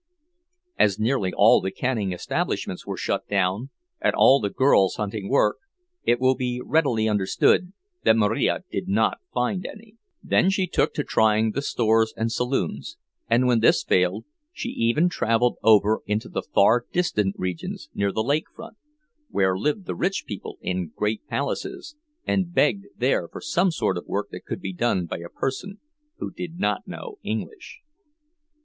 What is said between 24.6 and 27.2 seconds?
be done by a person who did not know